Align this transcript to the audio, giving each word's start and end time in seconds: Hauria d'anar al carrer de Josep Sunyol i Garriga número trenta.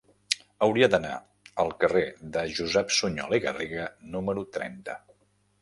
Hauria 0.67 0.87
d'anar 0.93 1.11
al 1.63 1.69
carrer 1.83 2.03
de 2.37 2.45
Josep 2.61 2.97
Sunyol 2.97 3.39
i 3.39 3.41
Garriga 3.47 3.87
número 4.17 4.49
trenta. 4.57 4.99